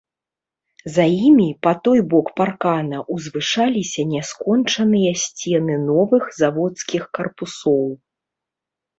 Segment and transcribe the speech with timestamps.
[0.93, 7.85] За імі, па той бок паркана, узвышаліся няскончаныя сцены новых заводскіх карпусоў.